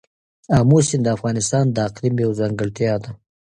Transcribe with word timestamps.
آمو 0.57 0.79
سیند 0.87 1.03
د 1.05 1.07
افغانستان 1.17 1.65
د 1.71 1.77
اقلیم 1.89 2.15
یوه 2.23 2.37
ځانګړتیا 2.39 2.93
ده. 3.03 3.09